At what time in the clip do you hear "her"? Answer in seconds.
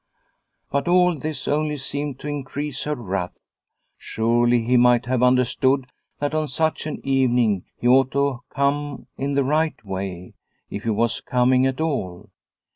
2.85-2.95